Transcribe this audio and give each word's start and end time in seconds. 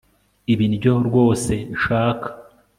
Ibi 0.51 0.63
nibyo 0.67 0.93
rwose 1.07 1.53
nshaka 1.75 2.27